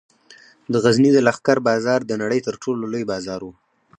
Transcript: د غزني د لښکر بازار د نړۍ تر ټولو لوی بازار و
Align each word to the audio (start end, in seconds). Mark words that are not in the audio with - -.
د 0.71 0.73
غزني 0.83 1.09
د 1.13 1.17
لښکر 1.27 1.57
بازار 1.67 1.99
د 2.05 2.11
نړۍ 2.21 2.39
تر 2.47 2.55
ټولو 2.63 2.81
لوی 2.91 3.03
بازار 3.11 3.39
و 3.43 3.49